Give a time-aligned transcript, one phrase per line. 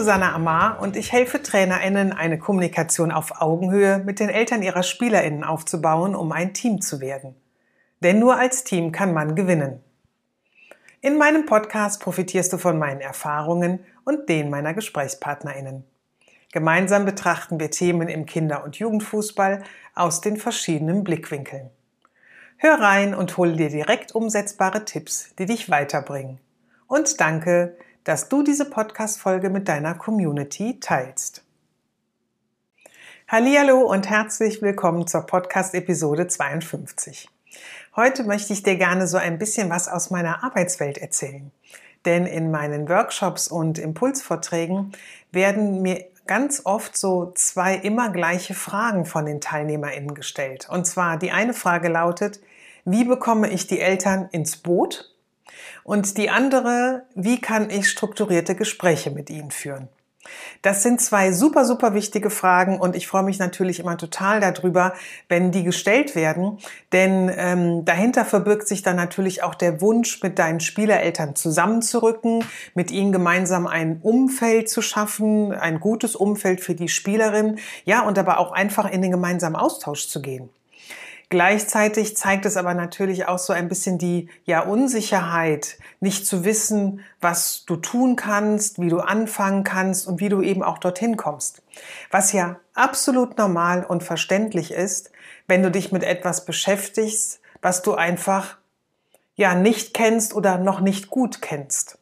[0.00, 5.44] Susanna Amar und ich helfe TrainerInnen, eine Kommunikation auf Augenhöhe mit den Eltern ihrer SpielerInnen
[5.44, 7.34] aufzubauen, um ein Team zu werden.
[8.02, 9.84] Denn nur als Team kann man gewinnen.
[11.02, 15.84] In meinem Podcast profitierst du von meinen Erfahrungen und denen meiner GesprächspartnerInnen.
[16.50, 19.62] Gemeinsam betrachten wir Themen im Kinder- und Jugendfußball
[19.94, 21.68] aus den verschiedenen Blickwinkeln.
[22.56, 26.40] Hör rein und hol dir direkt umsetzbare Tipps, die dich weiterbringen.
[26.86, 27.76] Und danke,
[28.10, 31.44] dass du diese Podcast-Folge mit deiner Community teilst.
[33.28, 37.28] Hallo und herzlich willkommen zur Podcast-Episode 52.
[37.94, 41.52] Heute möchte ich dir gerne so ein bisschen was aus meiner Arbeitswelt erzählen.
[42.04, 44.90] Denn in meinen Workshops und Impulsvorträgen
[45.30, 50.66] werden mir ganz oft so zwei immer gleiche Fragen von den TeilnehmerInnen gestellt.
[50.68, 52.40] Und zwar die eine Frage lautet,
[52.84, 55.14] wie bekomme ich die Eltern ins Boot?
[55.84, 59.88] Und die andere, wie kann ich strukturierte Gespräche mit ihnen führen?
[60.62, 64.92] Das sind zwei super, super wichtige Fragen und ich freue mich natürlich immer total darüber,
[65.28, 66.58] wenn die gestellt werden,
[66.92, 72.90] denn ähm, dahinter verbirgt sich dann natürlich auch der Wunsch, mit deinen Spielereltern zusammenzurücken, mit
[72.90, 78.38] ihnen gemeinsam ein Umfeld zu schaffen, ein gutes Umfeld für die Spielerin, ja, und aber
[78.38, 80.50] auch einfach in den gemeinsamen Austausch zu gehen.
[81.30, 87.04] Gleichzeitig zeigt es aber natürlich auch so ein bisschen die ja Unsicherheit, nicht zu wissen,
[87.20, 91.62] was du tun kannst, wie du anfangen kannst und wie du eben auch dorthin kommst.
[92.10, 95.12] Was ja absolut normal und verständlich ist,
[95.46, 98.58] wenn du dich mit etwas beschäftigst, was du einfach
[99.36, 101.98] ja nicht kennst oder noch nicht gut kennst.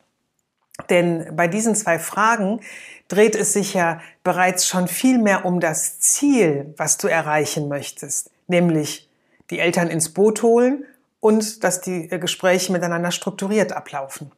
[0.89, 2.61] Denn bei diesen zwei Fragen
[3.09, 8.31] dreht es sich ja bereits schon viel mehr um das Ziel, was du erreichen möchtest,
[8.47, 9.08] nämlich
[9.51, 10.85] die Eltern ins Boot holen
[11.21, 14.33] und dass die äh, Gespräche miteinander strukturiert ablaufen.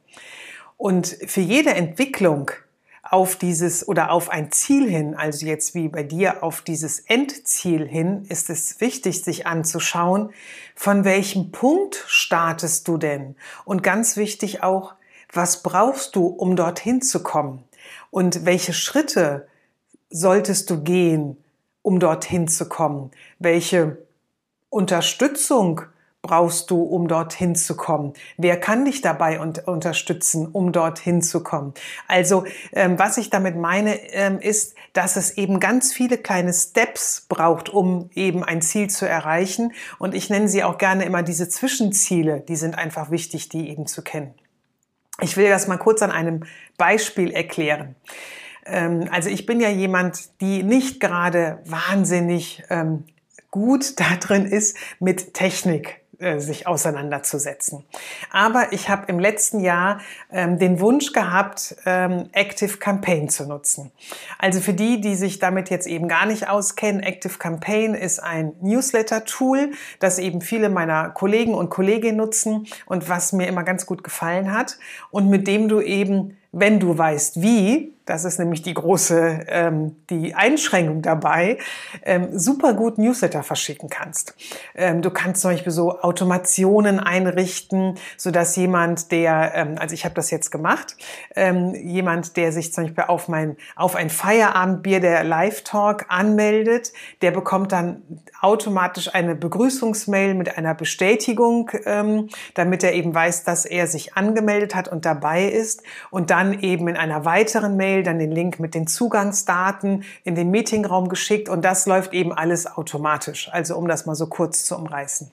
[0.77, 2.51] Und für jede Entwicklung
[3.03, 7.87] auf dieses oder auf ein Ziel hin, also jetzt wie bei dir auf dieses Endziel
[7.87, 10.31] hin, ist es wichtig, sich anzuschauen,
[10.75, 13.37] von welchem Punkt startest du denn?
[13.65, 14.95] Und ganz wichtig auch,
[15.33, 17.65] was brauchst du, um dorthin zu kommen?
[18.11, 19.49] Und welche Schritte
[20.11, 21.37] solltest du gehen,
[21.83, 23.11] um dorthin zu kommen?
[23.39, 23.99] Welche
[24.71, 25.83] Unterstützung
[26.23, 28.13] brauchst du, um dorthin zu kommen?
[28.37, 31.75] Wer kann dich dabei un unterstützen, um dorthin zu kommen?
[32.09, 37.27] Also, ähm, was ich damit meine, ähm, ist, dass es eben ganz viele kleine Steps
[37.29, 39.73] braucht, um eben ein Ziel zu erreichen.
[39.99, 42.41] Und ich nenne sie auch gerne immer diese Zwischenziele.
[42.41, 44.35] Die sind einfach wichtig, die eben zu kennen.
[45.23, 46.45] Ich will das mal kurz an einem
[46.77, 47.97] Beispiel erklären.
[48.67, 53.05] Ähm, also ich bin ja jemand, die nicht gerade wahnsinnig ähm,
[53.51, 57.83] gut da drin ist, mit Technik äh, sich auseinanderzusetzen.
[58.31, 60.01] Aber ich habe im letzten Jahr
[60.31, 63.91] ähm, den Wunsch gehabt, ähm, Active Campaign zu nutzen.
[64.39, 68.53] Also für die, die sich damit jetzt eben gar nicht auskennen, Active Campaign ist ein
[68.61, 74.05] Newsletter-Tool, das eben viele meiner Kollegen und Kolleginnen nutzen und was mir immer ganz gut
[74.05, 74.79] gefallen hat
[75.11, 79.97] und mit dem du eben, wenn du weißt wie, das ist nämlich die große ähm,
[80.11, 81.59] die Einschränkung dabei,
[82.03, 84.35] ähm, super gut Newsletter verschicken kannst.
[84.75, 90.05] Ähm, du kannst zum Beispiel so Automationen einrichten, so dass jemand, der, ähm, also ich
[90.05, 90.97] habe das jetzt gemacht,
[91.37, 96.93] ähm, jemand, der sich zum Beispiel auf mein auf ein Feierabendbier der Live Talk anmeldet,
[97.23, 98.03] der bekommt dann
[98.41, 104.75] automatisch eine Begrüßungsmail mit einer Bestätigung, ähm, damit er eben weiß, dass er sich angemeldet
[104.75, 108.61] hat und dabei ist und dann eben in einer weiteren Mail E-Mail dann den Link
[108.61, 113.49] mit den Zugangsdaten in den Meetingraum geschickt und das läuft eben alles automatisch.
[113.53, 115.31] Also um das mal so kurz zu umreißen.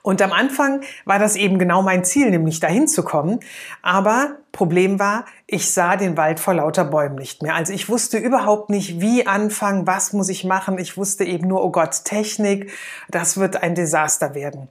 [0.00, 3.40] Und am Anfang war das eben genau mein Ziel, nämlich dahin zu kommen.
[3.82, 7.54] Aber Problem war, ich sah den Wald vor lauter Bäumen nicht mehr.
[7.54, 10.78] Also ich wusste überhaupt nicht, wie anfangen, was muss ich machen.
[10.78, 12.72] Ich wusste eben nur, oh Gott, Technik,
[13.10, 14.68] das wird ein Desaster werden.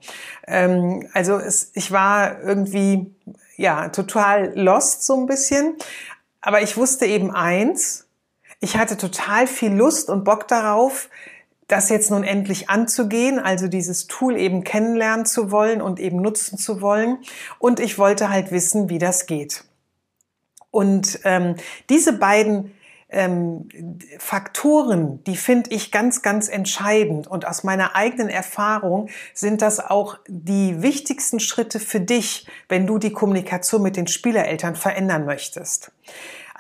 [0.48, 3.14] Ähm, also es, ich war irgendwie,
[3.58, 5.76] ja, total lost so ein bisschen.
[6.42, 8.08] Aber ich wusste eben eins,
[8.60, 11.10] ich hatte total viel Lust und Bock darauf,
[11.68, 16.58] das jetzt nun endlich anzugehen, also dieses Tool eben kennenlernen zu wollen und eben nutzen
[16.58, 17.20] zu wollen.
[17.60, 19.64] Und ich wollte halt wissen, wie das geht.
[20.72, 21.56] Und ähm,
[21.90, 22.74] diese beiden
[23.10, 23.68] ähm,
[24.20, 27.28] Faktoren, die finde ich ganz, ganz entscheidend.
[27.28, 32.98] Und aus meiner eigenen Erfahrung sind das auch die wichtigsten Schritte für dich, wenn du
[32.98, 35.92] die Kommunikation mit den Spielereltern verändern möchtest.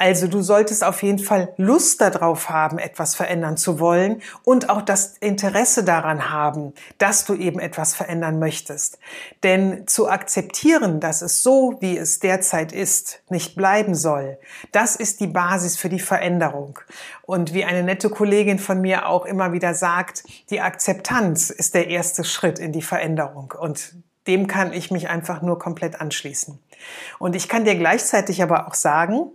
[0.02, 4.82] Also du solltest auf jeden Fall Lust darauf haben, etwas verändern zu wollen und auch
[4.82, 8.98] das Interesse daran haben, dass du eben etwas verändern möchtest.
[9.44, 14.38] Denn zu akzeptieren, dass es so, wie es derzeit ist, nicht bleiben soll,
[14.72, 16.80] das ist die Basis für die Veränderung.
[17.24, 21.90] Und wie eine nette Kollegin von mir auch immer wieder sagt, die Akzeptanz ist der
[21.90, 23.54] erste Schritt in die Veränderung.
[23.60, 23.96] Und
[24.28, 26.58] dem kann ich mich einfach nur komplett anschließen.
[27.18, 29.34] Und ich kann dir gleichzeitig aber auch sagen,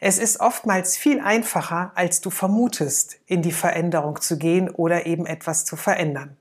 [0.00, 5.26] es ist oftmals viel einfacher, als du vermutest, in die Veränderung zu gehen oder eben
[5.26, 6.36] etwas zu verändern.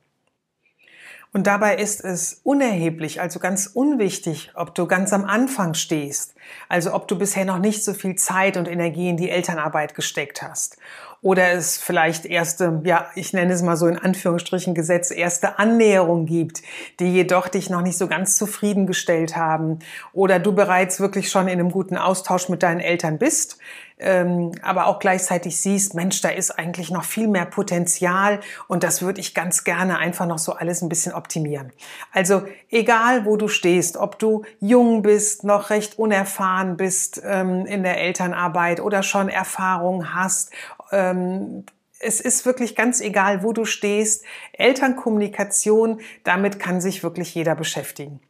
[1.32, 6.34] Und dabei ist es unerheblich, also ganz unwichtig, ob du ganz am Anfang stehst,
[6.70, 10.42] also ob du bisher noch nicht so viel Zeit und Energie in die Elternarbeit gesteckt
[10.42, 10.78] hast
[11.22, 16.26] oder es vielleicht erste, ja, ich nenne es mal so in Anführungsstrichen Gesetz, erste Annäherung
[16.26, 16.62] gibt,
[17.00, 19.80] die jedoch dich noch nicht so ganz zufriedengestellt haben
[20.14, 23.58] oder du bereits wirklich schon in einem guten Austausch mit deinen Eltern bist,
[24.02, 28.40] ähm, aber auch gleichzeitig siehst, Mensch, da ist eigentlich noch viel mehr Potenzial
[28.70, 31.74] und das würde ich ganz gerne einfach noch so alles ein bisschen optimieren.
[32.14, 37.84] Also egal, wo du stehst, ob du jung bist, noch recht unerfahren bist ähm, in
[37.84, 40.52] der Elternarbeit oder schon Erfahrung hast,
[40.92, 41.66] ähm,
[42.00, 44.24] es ist wirklich ganz egal, wo du stehst.
[44.54, 48.22] Elternkommunikation, damit kann sich wirklich jeder beschäftigen.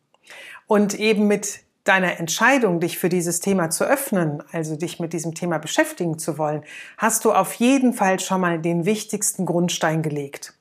[0.67, 5.33] Und eben mit deiner Entscheidung, dich für dieses Thema zu öffnen, also dich mit diesem
[5.33, 6.63] Thema beschäftigen zu wollen,
[6.97, 10.53] hast du auf jeden Fall schon mal den wichtigsten Grundstein gelegt.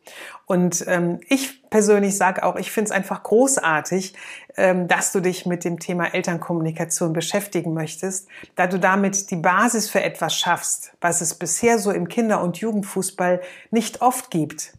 [0.47, 4.15] Und ähm, ich persönlich sage auch, ich finde es einfach großartig,
[4.57, 9.91] ähm, dass du dich mit dem Thema Elternkommunikation beschäftigen möchtest, da du damit die Basis
[9.91, 14.73] für etwas schaffst, was es bisher so im Kinder- und Jugendfußball nicht oft gibt,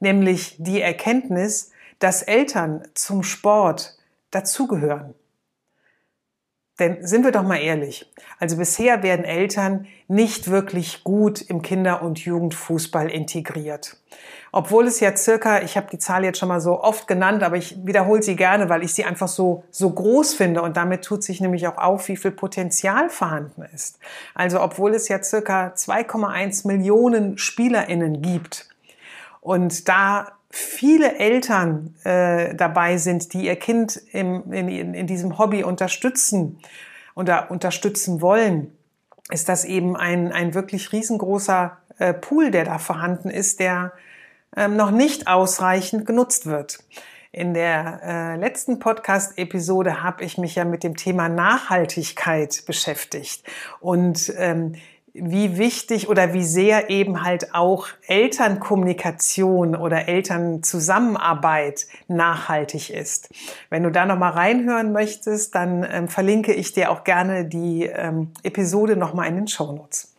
[0.00, 3.96] nämlich die Erkenntnis, dass Eltern zum Sport
[4.30, 5.14] dazugehören.
[6.78, 12.02] Denn sind wir doch mal ehrlich, also bisher werden Eltern nicht wirklich gut im Kinder-
[12.02, 13.96] und Jugendfußball integriert.
[14.52, 17.56] Obwohl es ja circa, ich habe die Zahl jetzt schon mal so oft genannt, aber
[17.56, 21.22] ich wiederhole sie gerne, weil ich sie einfach so, so groß finde und damit tut
[21.22, 23.98] sich nämlich auch auf, wie viel Potenzial vorhanden ist.
[24.34, 28.68] Also obwohl es ja circa 2,1 Millionen SpielerInnen gibt
[29.40, 35.64] und da viele Eltern äh, dabei sind, die ihr Kind im, in, in diesem Hobby
[35.64, 36.58] unterstützen
[37.14, 38.72] oder unterstützen wollen,
[39.30, 43.92] ist das eben ein, ein wirklich riesengroßer äh, Pool, der da vorhanden ist, der
[44.56, 46.78] ähm, noch nicht ausreichend genutzt wird.
[47.32, 53.44] In der äh, letzten Podcast-Episode habe ich mich ja mit dem Thema Nachhaltigkeit beschäftigt
[53.80, 54.76] und ähm,
[55.20, 63.28] wie wichtig oder wie sehr eben halt auch Elternkommunikation oder Elternzusammenarbeit nachhaltig ist.
[63.70, 67.84] Wenn du da noch mal reinhören möchtest, dann ähm, verlinke ich dir auch gerne die
[67.84, 70.15] ähm, Episode noch mal in den Show Notes.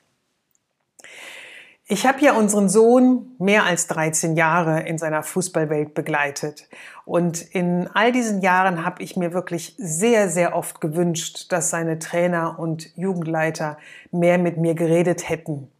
[1.89, 6.67] Ich habe ja unseren Sohn mehr als 13 Jahre in seiner Fußballwelt begleitet.
[7.05, 11.97] Und in all diesen Jahren habe ich mir wirklich sehr, sehr oft gewünscht, dass seine
[11.97, 13.77] Trainer und Jugendleiter
[14.11, 15.71] mehr mit mir geredet hätten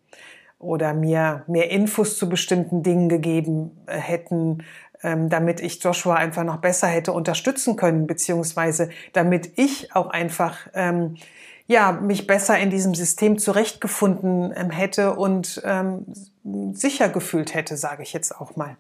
[0.60, 4.64] oder mir mehr Infos zu bestimmten Dingen gegeben äh, hätten,
[5.04, 10.70] ähm, damit ich Joshua einfach noch besser hätte unterstützen können, beziehungsweise damit ich auch einfach
[10.74, 11.18] ähm,
[11.68, 16.06] ja, mich besser in diesem System zurechtgefunden ähm, hätte und ähm,
[16.74, 18.78] sicher gefühlt hätte, sage ich jetzt auch mal.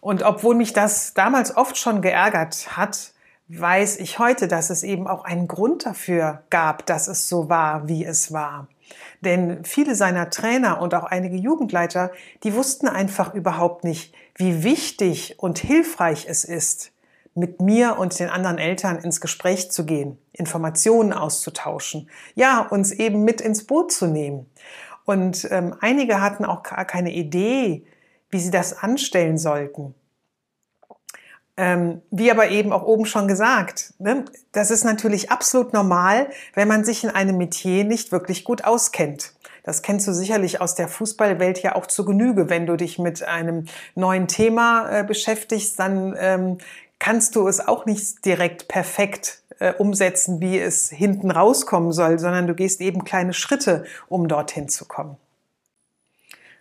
[0.00, 3.12] Und obwohl mich das damals oft schon geärgert hat,
[3.48, 7.86] weiß ich heute, dass es eben auch einen Grund dafür gab, dass es so war,
[7.86, 8.68] wie es war.
[9.20, 12.10] Denn viele seiner Trainer und auch einige Jugendleiter,
[12.42, 16.92] die wussten einfach überhaupt nicht, wie wichtig und hilfreich es ist,
[17.34, 23.24] mit mir und den anderen Eltern ins Gespräch zu gehen, Informationen auszutauschen, ja, uns eben
[23.24, 24.46] mit ins Boot zu nehmen.
[25.04, 27.84] Und ähm, einige hatten auch gar keine Idee,
[28.30, 29.94] wie sie das anstellen sollten.
[31.56, 36.66] Ähm, wie aber eben auch oben schon gesagt, ne, das ist natürlich absolut normal, wenn
[36.66, 39.34] man sich in einem Metier nicht wirklich gut auskennt.
[39.62, 42.48] Das kennst du sicherlich aus der Fußballwelt ja auch zu Genüge.
[42.48, 46.58] Wenn du dich mit einem neuen Thema äh, beschäftigst, dann ähm,
[47.02, 52.46] kannst du es auch nicht direkt perfekt äh, umsetzen, wie es hinten rauskommen soll, sondern
[52.46, 55.16] du gehst eben kleine Schritte, um dorthin zu kommen.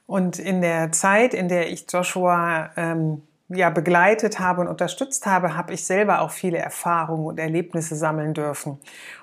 [0.07, 3.21] Und in der Zeit, in der ich Joshua ähm,
[3.53, 8.33] ja begleitet habe und unterstützt habe, habe ich selber auch viele Erfahrungen und Erlebnisse sammeln
[8.33, 8.79] dürfen.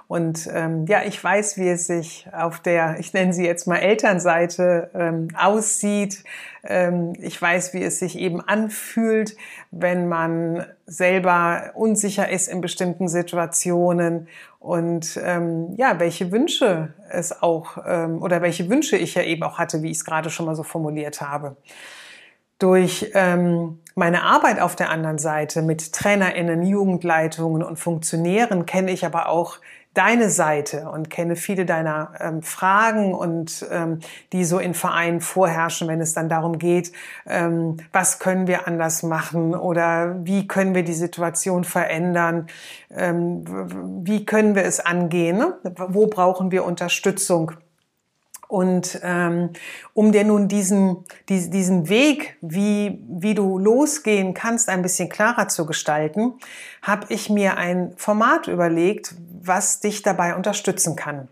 [0.08, 3.76] Und ähm, ja, ich weiß, wie es sich auf der, ich nenne sie jetzt mal
[3.76, 6.24] Elternseite ähm, aussieht.
[6.64, 9.36] Ähm, ich weiß, wie es sich eben anfühlt,
[9.70, 14.28] wenn man selber unsicher ist in bestimmten Situationen
[14.60, 19.58] und ähm, ja, welche Wünsche es auch ähm, oder welche Wünsche ich ja eben auch
[19.58, 21.56] hatte, wie ich es gerade schon mal so formuliert habe.
[22.58, 29.04] Durch ähm, meine Arbeit auf der anderen Seite mit TrainerInnen, Jugendleitungen und Funktionären kenne ich
[29.04, 29.58] aber auch
[29.94, 33.98] deine Seite und kenne viele deiner ähm, Fragen und ähm,
[34.32, 36.92] die so in Vereinen vorherrschen, wenn es dann darum geht,
[37.26, 42.46] ähm, was können wir anders machen oder wie können wir die Situation verändern,
[42.94, 43.44] ähm,
[44.04, 45.58] wie können wir es angehen, ne?
[45.88, 47.52] wo brauchen wir Unterstützung.
[48.48, 49.50] Und ähm,
[49.92, 55.48] um dir nun diesen, die, diesen Weg, wie, wie du losgehen kannst, ein bisschen klarer
[55.48, 56.32] zu gestalten,
[56.80, 61.28] habe ich mir ein Format überlegt, was dich dabei unterstützen kann.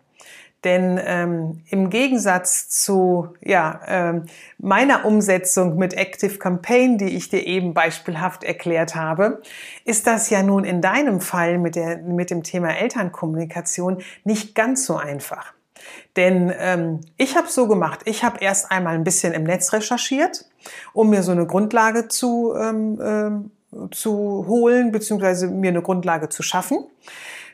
[0.65, 4.27] Denn ähm, im Gegensatz zu ja, ähm,
[4.59, 9.43] meiner Umsetzung mit Active Campaign, die ich dir eben beispielhaft erklärt habe,
[9.85, 14.87] ist das ja nun in deinem Fall mit, der, mit dem Thema Elternkommunikation nicht ganz
[14.87, 15.56] so einfach.
[16.16, 20.47] Denn ähm, ich habe so gemacht, ich habe erst einmal ein bisschen im Netz recherchiert,
[20.93, 26.43] um mir so eine Grundlage zu, ähm, ähm, zu holen, beziehungsweise mir eine Grundlage zu
[26.43, 26.85] schaffen.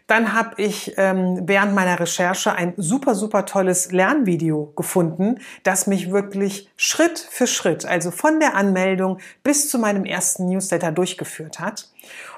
[0.06, 6.10] Dann habe ich ähm, während meiner Recherche ein super, super tolles Lernvideo gefunden, das mich
[6.10, 11.88] wirklich Schritt für Schritt, also von der Anmeldung bis zu meinem ersten Newsletter durchgeführt hat.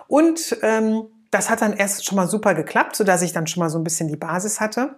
[0.06, 3.60] Und ähm, das hat dann erst schon mal super geklappt, so dass ich dann schon
[3.60, 4.96] mal so ein bisschen die Basis hatte.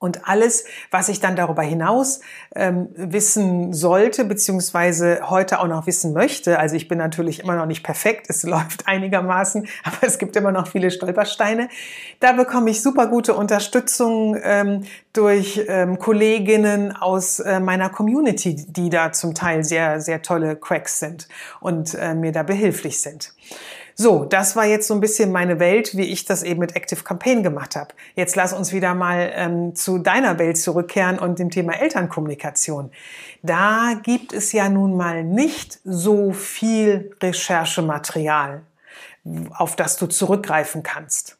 [0.00, 2.20] Und alles, was ich dann darüber hinaus
[2.56, 7.66] ähm, wissen sollte, beziehungsweise heute auch noch wissen möchte, also ich bin natürlich immer noch
[7.66, 11.68] nicht perfekt, es läuft einigermaßen, aber es gibt immer noch viele Stolpersteine,
[12.18, 18.88] da bekomme ich super gute Unterstützung ähm, durch ähm, Kolleginnen aus äh, meiner Community, die
[18.88, 21.28] da zum Teil sehr, sehr tolle Cracks sind
[21.60, 23.34] und äh, mir da behilflich sind.
[24.02, 27.02] So, das war jetzt so ein bisschen meine Welt, wie ich das eben mit Active
[27.04, 27.92] Campaign gemacht habe.
[28.14, 32.92] Jetzt lass uns wieder mal ähm, zu deiner Welt zurückkehren und dem Thema Elternkommunikation.
[33.42, 38.62] Da gibt es ja nun mal nicht so viel Recherchematerial,
[39.50, 41.36] auf das du zurückgreifen kannst.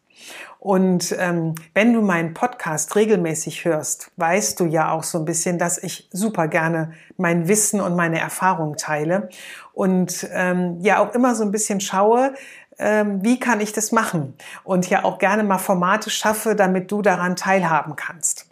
[0.58, 5.58] Und ähm, wenn du meinen Podcast regelmäßig hörst, weißt du ja auch so ein bisschen,
[5.58, 9.30] dass ich super gerne mein Wissen und meine Erfahrungen teile
[9.72, 12.34] und ähm, ja auch immer so ein bisschen schaue,
[12.78, 14.34] ähm, wie kann ich das machen
[14.64, 18.49] und ja auch gerne mal Formate schaffe, damit du daran teilhaben kannst.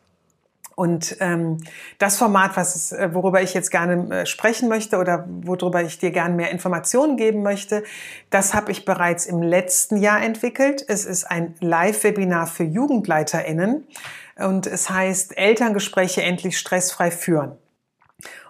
[0.79, 1.59] Und ähm,
[1.99, 6.13] das Format, was, äh, worüber ich jetzt gerne äh, sprechen möchte oder worüber ich dir
[6.13, 7.83] gerne mehr Informationen geben möchte,
[8.31, 10.85] das habe ich bereits im letzten Jahr entwickelt.
[10.87, 13.89] Es ist ein Live-Webinar für JugendleiterInnen
[14.37, 17.59] und es heißt Elterngespräche endlich stressfrei führen.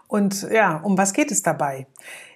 [0.06, 1.86] Und ja, um was geht es dabei?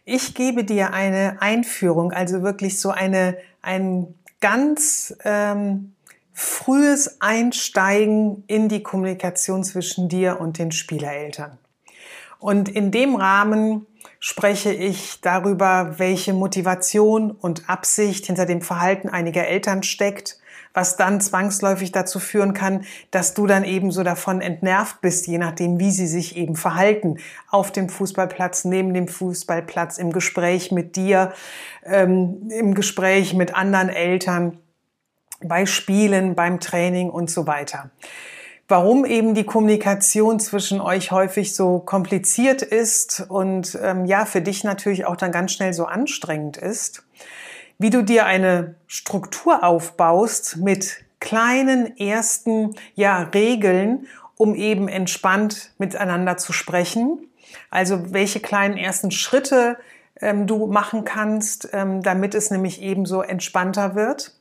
[0.06, 5.91] Ich gebe dir eine Einführung, also wirklich so eine, ein ganz ähm,
[6.32, 11.58] frühes Einsteigen in die Kommunikation zwischen dir und den Spielereltern.
[12.38, 13.86] Und in dem Rahmen
[14.18, 20.38] spreche ich darüber, welche Motivation und Absicht hinter dem Verhalten einiger Eltern steckt,
[20.74, 25.38] was dann zwangsläufig dazu führen kann, dass du dann eben so davon entnervt bist, je
[25.38, 27.18] nachdem, wie sie sich eben verhalten.
[27.50, 31.32] Auf dem Fußballplatz, neben dem Fußballplatz, im Gespräch mit dir,
[31.84, 34.58] ähm, im Gespräch mit anderen Eltern
[35.44, 37.90] bei Spielen, beim Training und so weiter.
[38.68, 44.64] Warum eben die Kommunikation zwischen euch häufig so kompliziert ist und ähm, ja, für dich
[44.64, 47.04] natürlich auch dann ganz schnell so anstrengend ist.
[47.78, 54.06] Wie du dir eine Struktur aufbaust mit kleinen ersten ja, Regeln,
[54.36, 57.28] um eben entspannt miteinander zu sprechen.
[57.70, 59.76] Also welche kleinen ersten Schritte
[60.20, 64.32] ähm, du machen kannst, ähm, damit es nämlich eben so entspannter wird.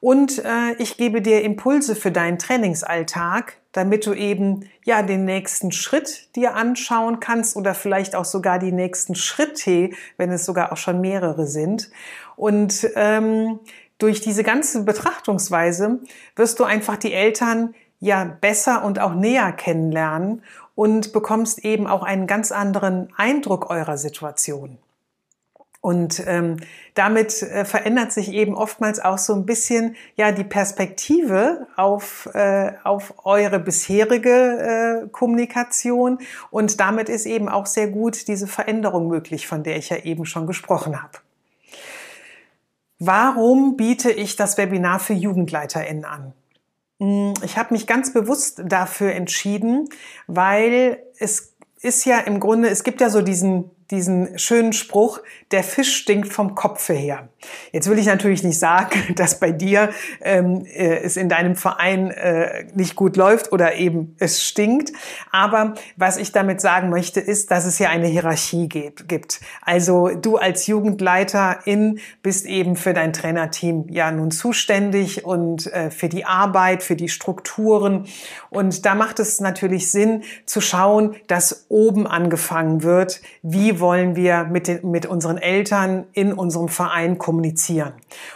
[0.00, 5.72] Und äh, ich gebe dir Impulse für deinen Trainingsalltag, damit du eben ja den nächsten
[5.72, 10.78] Schritt dir anschauen kannst oder vielleicht auch sogar die nächsten Schritte, wenn es sogar auch
[10.78, 11.90] schon mehrere sind.
[12.36, 13.60] Und ähm,
[13.98, 16.00] durch diese ganze Betrachtungsweise
[16.34, 20.42] wirst du einfach die Eltern ja besser und auch näher kennenlernen
[20.74, 24.78] und bekommst eben auch einen ganz anderen Eindruck eurer Situation.
[25.82, 26.56] Und ähm,
[26.94, 32.72] damit äh, verändert sich eben oftmals auch so ein bisschen ja die Perspektive auf, äh,
[32.84, 36.18] auf eure bisherige äh, Kommunikation.
[36.50, 40.26] Und damit ist eben auch sehr gut diese Veränderung möglich, von der ich ja eben
[40.26, 41.18] schon gesprochen habe.
[42.98, 46.34] Warum biete ich das Webinar für JugendleiterInnen an?
[47.00, 49.88] Hm, ich habe mich ganz bewusst dafür entschieden,
[50.26, 55.20] weil es ist ja im Grunde, es gibt ja so diesen diesen schönen Spruch,
[55.50, 57.28] der Fisch stinkt vom Kopfe her.
[57.72, 62.10] Jetzt will ich natürlich nicht sagen, dass bei dir ähm, äh, es in deinem Verein
[62.10, 64.92] äh, nicht gut läuft oder eben es stinkt.
[65.32, 69.40] Aber was ich damit sagen möchte, ist, dass es hier eine Hierarchie gibt.
[69.62, 76.08] Also du als Jugendleiterin bist eben für dein Trainerteam ja nun zuständig und äh, für
[76.08, 78.06] die Arbeit, für die Strukturen.
[78.50, 83.20] Und da macht es natürlich Sinn zu schauen, dass oben angefangen wird.
[83.42, 87.92] Wie wollen wir mit, den, mit unseren Eltern in unserem Verein kommunizieren.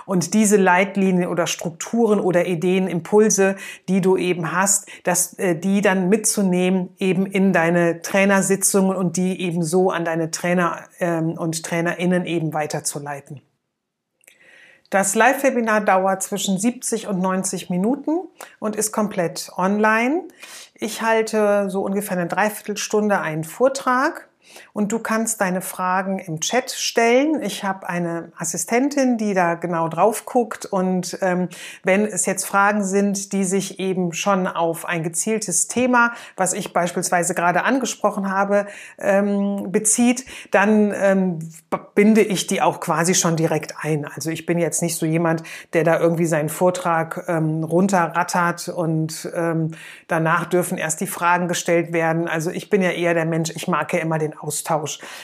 [0.06, 3.56] Und diese Leitlinien oder Strukturen oder Ideen, Impulse,
[3.88, 9.40] die du eben hast, dass äh, die dann mitzunehmen eben in deine Trainersitzungen und die
[9.40, 13.40] eben so an deine Trainer ähm, und Trainerinnen eben weiterzuleiten.
[14.94, 18.28] Das Live-Webinar dauert zwischen 70 und 90 Minuten
[18.60, 20.22] und ist komplett online.
[20.74, 24.28] Ich halte so ungefähr eine Dreiviertelstunde einen Vortrag
[24.74, 27.40] und du kannst deine Fragen im Chat stellen.
[27.42, 31.48] Ich habe eine Assistentin, die da genau drauf guckt und ähm,
[31.84, 36.72] wenn es jetzt Fragen sind, die sich eben schon auf ein gezieltes Thema, was ich
[36.72, 38.66] beispielsweise gerade angesprochen habe,
[38.98, 41.38] ähm, bezieht, dann ähm,
[41.94, 44.04] binde ich die auch quasi schon direkt ein.
[44.04, 49.30] Also ich bin jetzt nicht so jemand, der da irgendwie seinen Vortrag ähm, runterrattert und
[49.36, 49.70] ähm,
[50.08, 52.26] danach dürfen erst die Fragen gestellt werden.
[52.26, 54.63] Also ich bin ja eher der Mensch, ich mag ja immer den Austausch.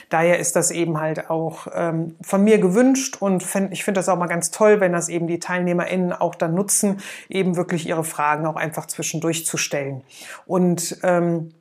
[0.09, 4.09] Daher ist das eben halt auch ähm, von mir gewünscht und find, ich finde das
[4.09, 8.05] auch mal ganz toll, wenn das eben die TeilnehmerInnen auch dann nutzen, eben wirklich ihre
[8.05, 10.03] Fragen auch einfach zwischendurch zu stellen.
[10.47, 11.53] Und ähm,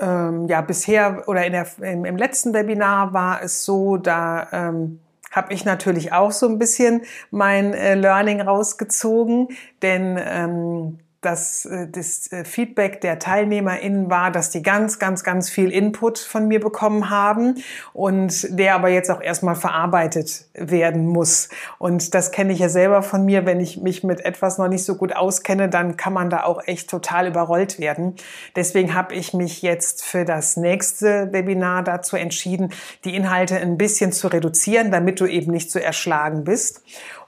[0.00, 5.00] ähm, ja, bisher oder in der, im, im, letzten Webinar war es so, da ähm,
[5.30, 9.48] habe ich natürlich auch so ein bisschen mein äh, Learning rausgezogen,
[9.82, 15.48] denn ähm, dass äh, das äh, Feedback der TeilnehmerInnen war, dass die ganz, ganz, ganz
[15.48, 17.62] viel Input von mir bekommen haben
[17.92, 21.48] und der aber jetzt auch erstmal verarbeitet werden muss.
[21.78, 23.46] Und das kenne ich ja selber von mir.
[23.46, 26.62] Wenn ich mich mit etwas noch nicht so gut auskenne, dann kann man da auch
[26.66, 28.16] echt total überrollt werden.
[28.56, 32.72] Deswegen habe ich mich jetzt für das nächste Webinar dazu entschieden,
[33.04, 36.82] die Inhalte ein bisschen zu reduzieren, damit du eben nicht so erschlagen bist.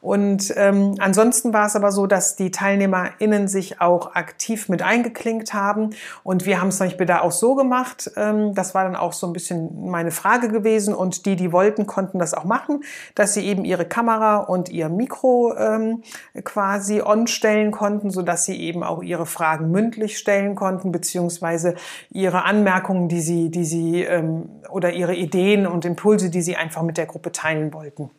[0.05, 5.55] Und ähm, ansonsten war es aber so, dass die TeilnehmerInnen sich auch aktiv mit eingeklinkt
[5.55, 5.95] haben.
[6.23, 8.11] Und wir haben es zum Beispiel da auch so gemacht.
[8.15, 10.93] Ähm, das war dann auch so ein bisschen meine Frage gewesen.
[10.93, 14.91] Und die, die wollten, konnten das auch machen, dass sie eben ihre Kamera und ihr
[14.91, 16.03] Mikro ähm,
[16.45, 21.77] quasi on stellen konnten, so dass sie eben auch ihre Fragen mündlich stellen konnten, beziehungsweise
[22.11, 26.83] ihre Anmerkungen, die sie, die sie ähm, oder ihre Ideen und Impulse, die sie einfach
[26.83, 28.11] mit der Gruppe teilen wollten.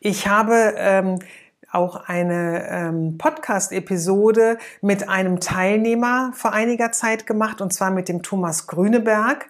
[0.00, 1.18] Ich habe ähm,
[1.70, 8.22] auch eine ähm, Podcast-Episode mit einem Teilnehmer vor einiger Zeit gemacht, und zwar mit dem
[8.22, 9.46] Thomas Grüneberg.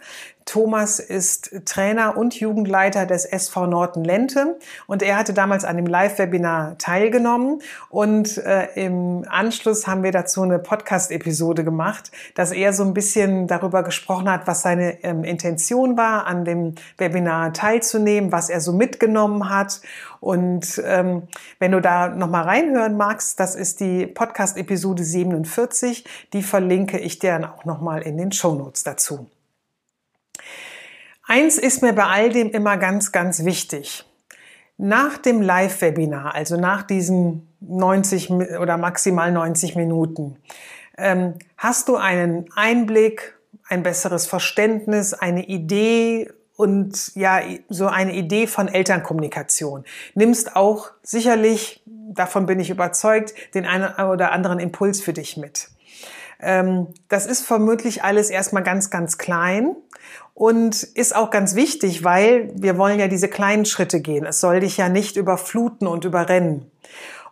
[0.48, 4.58] Thomas ist Trainer und Jugendleiter des SV Norton Lente.
[4.86, 7.60] Und er hatte damals an dem Live-Webinar teilgenommen.
[7.90, 13.46] Und äh, im Anschluss haben wir dazu eine Podcast-Episode gemacht, dass er so ein bisschen
[13.46, 18.72] darüber gesprochen hat, was seine ähm, Intention war, an dem Webinar teilzunehmen, was er so
[18.72, 19.82] mitgenommen hat.
[20.18, 21.24] Und ähm,
[21.58, 27.32] wenn du da nochmal reinhören magst, das ist die Podcast-Episode 47, die verlinke ich dir
[27.32, 29.26] dann auch nochmal in den Show Notes dazu.
[31.30, 34.06] Eins ist mir bei all dem immer ganz, ganz wichtig.
[34.78, 40.38] Nach dem Live-Webinar, also nach diesen 90 oder maximal 90 Minuten,
[40.96, 43.38] ähm, hast du einen Einblick,
[43.68, 49.84] ein besseres Verständnis, eine Idee und ja, so eine Idee von Elternkommunikation.
[50.14, 55.68] Nimmst auch sicherlich, davon bin ich überzeugt, den einen oder anderen Impuls für dich mit.
[56.40, 59.76] Ähm, das ist vermutlich alles erstmal ganz, ganz klein
[60.38, 64.24] und ist auch ganz wichtig, weil wir wollen ja diese kleinen Schritte gehen.
[64.24, 66.70] Es soll dich ja nicht überfluten und überrennen.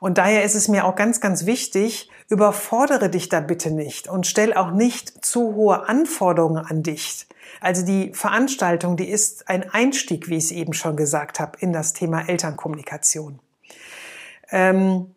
[0.01, 4.27] Und daher ist es mir auch ganz, ganz wichtig, überfordere dich da bitte nicht und
[4.27, 7.29] stell auch nicht zu hohe Anforderungen an dich.
[7.61, 11.73] Also die Veranstaltung, die ist ein Einstieg, wie ich es eben schon gesagt habe, in
[11.73, 13.39] das Thema Elternkommunikation.
[14.51, 15.15] Ähm,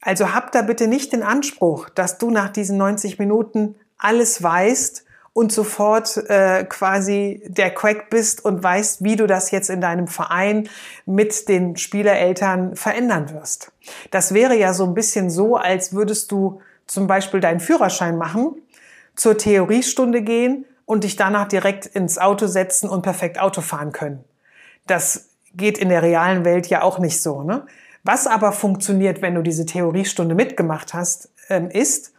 [0.00, 5.04] also hab da bitte nicht den Anspruch, dass du nach diesen 90 Minuten alles weißt
[5.32, 10.08] und sofort äh, quasi der Quack bist und weißt, wie du das jetzt in deinem
[10.08, 10.68] Verein
[11.06, 13.72] mit den Spielereltern verändern wirst.
[14.10, 18.56] Das wäre ja so ein bisschen so, als würdest du zum Beispiel deinen Führerschein machen,
[19.14, 24.24] zur Theoriestunde gehen und dich danach direkt ins Auto setzen und perfekt Auto fahren können.
[24.86, 27.42] Das geht in der realen Welt ja auch nicht so.
[27.42, 27.66] Ne?
[28.04, 32.12] Was aber funktioniert, wenn du diese Theoriestunde mitgemacht hast, ähm, ist,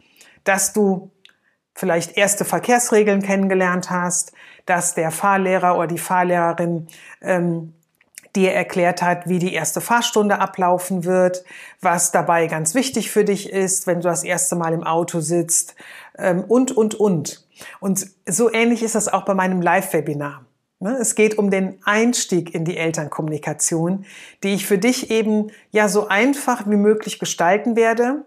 [0.44, 1.10] dass du
[1.74, 4.32] vielleicht erste Verkehrsregeln kennengelernt hast,
[4.66, 6.88] dass der Fahrlehrer oder die Fahrlehrerin
[7.22, 7.74] ähm,
[8.36, 11.44] dir erklärt hat, wie die erste Fahrstunde ablaufen wird,
[11.80, 15.74] was dabei ganz wichtig für dich ist, wenn du das erste Mal im Auto sitzt
[16.16, 17.46] ähm, und, und, und.
[17.80, 20.44] Und so ähnlich ist das auch bei meinem Live-Webinar.
[20.82, 24.06] Ne, es geht um den Einstieg in die Elternkommunikation,
[24.42, 28.24] die ich für dich eben ja so einfach wie möglich gestalten werde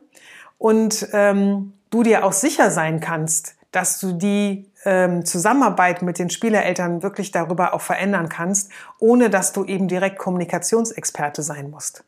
[0.60, 6.30] und ähm, du dir auch sicher sein kannst, dass du die ähm, Zusammenarbeit mit den
[6.30, 12.04] Spielereltern wirklich darüber auch verändern kannst, ohne dass du eben direkt Kommunikationsexperte sein musst.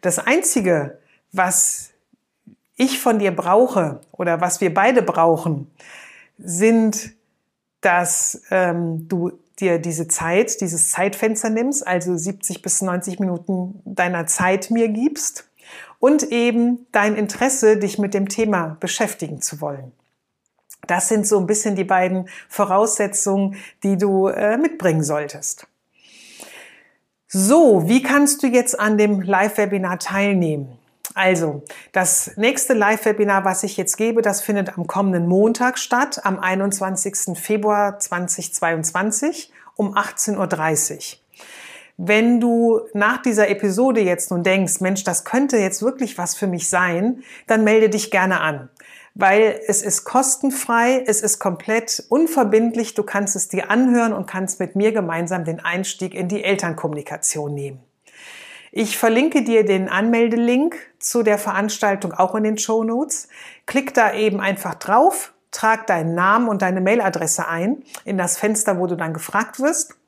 [0.00, 0.98] Das Einzige,
[1.30, 1.90] was
[2.76, 5.70] ich von dir brauche oder was wir beide brauchen,
[6.38, 7.12] sind,
[7.80, 14.26] dass ähm, du dir diese Zeit, dieses Zeitfenster nimmst, also 70 bis 90 Minuten deiner
[14.26, 15.48] Zeit mir gibst
[16.02, 19.92] und eben dein Interesse, dich mit dem Thema beschäftigen zu wollen.
[20.88, 25.68] Das sind so ein bisschen die beiden Voraussetzungen, die du äh, mitbringen solltest.
[27.28, 30.76] So, wie kannst du jetzt an dem Live-Webinar teilnehmen?
[31.14, 31.62] Also,
[31.92, 37.38] das nächste Live-Webinar, was ich jetzt gebe, das findet am kommenden Montag statt, am 21.
[37.38, 40.36] Februar 2022 um 18.30
[40.96, 41.21] Uhr.
[42.04, 46.48] Wenn du nach dieser Episode jetzt nun denkst, Mensch, das könnte jetzt wirklich was für
[46.48, 48.70] mich sein, dann melde dich gerne an
[49.14, 54.58] weil es ist kostenfrei, es ist komplett unverbindlich, du kannst es dir anhören und kannst
[54.58, 57.80] mit mir gemeinsam den Einstieg in die Elternkommunikation nehmen.
[58.70, 63.28] Ich verlinke dir den Anmeldelink zu der Veranstaltung auch in den Show Notes.
[63.66, 68.78] Klick da eben einfach drauf, trag deinen Namen und deine Mailadresse ein in das Fenster,
[68.78, 69.98] wo du dann gefragt wirst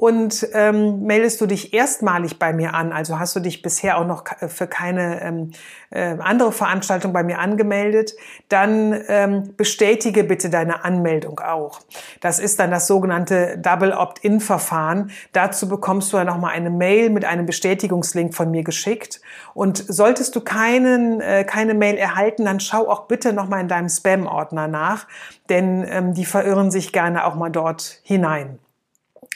[0.00, 4.06] und ähm, meldest du dich erstmalig bei mir an, also hast du dich bisher auch
[4.06, 5.50] noch für keine ähm,
[5.90, 8.12] äh, andere Veranstaltung bei mir angemeldet,
[8.48, 11.80] dann ähm, bestätige bitte deine Anmeldung auch.
[12.20, 15.10] Das ist dann das sogenannte Double Opt-in-Verfahren.
[15.32, 19.20] Dazu bekommst du dann nochmal eine Mail mit einem Bestätigungslink von mir geschickt.
[19.52, 23.88] Und solltest du keinen, äh, keine Mail erhalten, dann schau auch bitte nochmal in deinem
[23.88, 25.08] Spam-Ordner nach,
[25.48, 28.60] denn ähm, die verirren sich gerne auch mal dort hinein.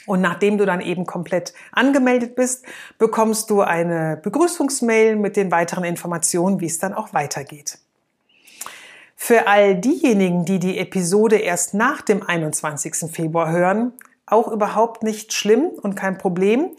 [0.05, 2.65] Und nachdem du dann eben komplett angemeldet bist,
[2.97, 7.77] bekommst du eine Begrüßungsmail mit den weiteren Informationen, wie es dann auch weitergeht.
[9.15, 13.09] Für all diejenigen, die die Episode erst nach dem 21.
[13.09, 13.93] Februar hören,
[14.25, 16.71] auch überhaupt nicht schlimm und kein Problem.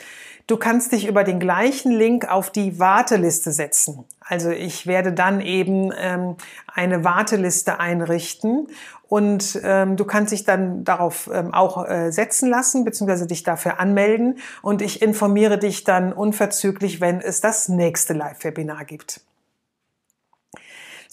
[0.46, 4.04] Du kannst dich über den gleichen Link auf die Warteliste setzen.
[4.20, 8.68] Also ich werde dann eben ähm, eine Warteliste einrichten
[9.08, 13.80] und ähm, du kannst dich dann darauf ähm, auch äh, setzen lassen, beziehungsweise dich dafür
[13.80, 19.22] anmelden und ich informiere dich dann unverzüglich, wenn es das nächste Live-Webinar gibt.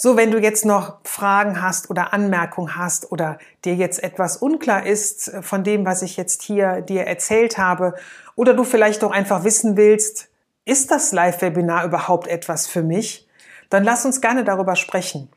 [0.04, 4.88] So, wenn du jetzt noch Fragen hast oder Anmerkungen hast oder dir jetzt etwas unklar
[4.88, 7.94] ist äh, von dem, was ich jetzt hier dir erzählt habe,
[8.36, 10.30] oder du vielleicht auch einfach wissen willst,
[10.66, 13.28] ist das Live-Webinar überhaupt etwas für mich?
[13.70, 15.30] Dann lass uns gerne darüber sprechen.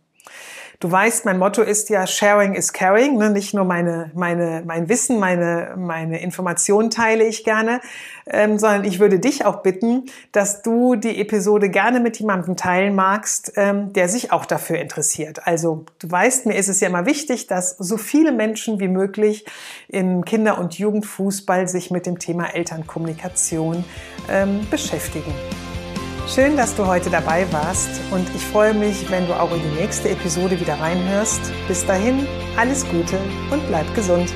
[0.83, 3.17] Du weißt, mein Motto ist ja Sharing is Caring.
[3.17, 3.29] Ne?
[3.29, 7.79] Nicht nur meine, meine, mein Wissen, meine, meine Informationen teile ich gerne,
[8.27, 12.95] ähm, sondern ich würde dich auch bitten, dass du die Episode gerne mit jemandem teilen
[12.95, 15.47] magst, ähm, der sich auch dafür interessiert.
[15.47, 19.45] Also du weißt, mir ist es ja immer wichtig, dass so viele Menschen wie möglich
[19.87, 23.85] in Kinder- und Jugendfußball sich mit dem Thema Elternkommunikation
[24.29, 25.33] ähm, beschäftigen.
[26.25, 29.81] Schön, dass du heute dabei warst und ich freue mich, wenn du auch in die
[29.81, 31.51] nächste Episode wieder reinhörst.
[31.67, 33.19] Bis dahin, alles Gute
[33.51, 34.33] und bleib gesund.